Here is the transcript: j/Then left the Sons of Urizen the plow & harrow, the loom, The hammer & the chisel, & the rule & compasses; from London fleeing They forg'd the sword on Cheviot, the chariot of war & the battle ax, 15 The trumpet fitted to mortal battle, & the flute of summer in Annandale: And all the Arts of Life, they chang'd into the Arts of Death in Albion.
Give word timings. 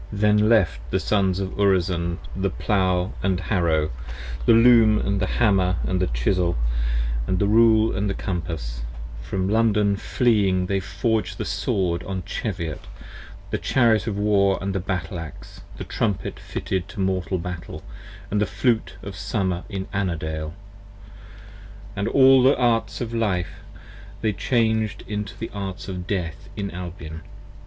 j/Then 0.11 0.49
left 0.49 0.81
the 0.89 0.99
Sons 0.99 1.39
of 1.39 1.51
Urizen 1.59 2.17
the 2.35 2.49
plow 2.49 3.13
& 3.17 3.23
harrow, 3.51 3.91
the 4.47 4.51
loom, 4.53 5.19
The 5.19 5.27
hammer 5.27 5.75
& 5.83 5.83
the 5.83 6.07
chisel, 6.07 6.57
& 6.93 7.25
the 7.27 7.45
rule 7.45 7.93
& 8.09 8.17
compasses; 8.17 8.81
from 9.21 9.47
London 9.47 9.95
fleeing 9.95 10.65
They 10.65 10.79
forg'd 10.79 11.37
the 11.37 11.45
sword 11.45 12.01
on 12.05 12.23
Cheviot, 12.23 12.79
the 13.51 13.59
chariot 13.59 14.07
of 14.07 14.17
war 14.17 14.57
& 14.59 14.61
the 14.61 14.79
battle 14.79 15.19
ax, 15.19 15.59
15 15.77 15.77
The 15.77 15.83
trumpet 15.83 16.39
fitted 16.39 16.87
to 16.87 16.99
mortal 16.99 17.37
battle, 17.37 17.83
& 18.11 18.29
the 18.31 18.47
flute 18.47 18.95
of 19.03 19.15
summer 19.15 19.65
in 19.69 19.87
Annandale: 19.93 20.55
And 21.95 22.07
all 22.07 22.41
the 22.41 22.57
Arts 22.57 23.01
of 23.01 23.13
Life, 23.13 23.59
they 24.21 24.33
chang'd 24.33 25.03
into 25.07 25.37
the 25.37 25.51
Arts 25.53 25.87
of 25.87 26.07
Death 26.07 26.49
in 26.57 26.71
Albion. 26.71 27.21